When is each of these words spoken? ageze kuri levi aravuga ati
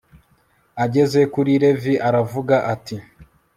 ageze 0.83 1.19
kuri 1.33 1.51
levi 1.61 1.93
aravuga 2.07 2.55
ati 2.73 2.95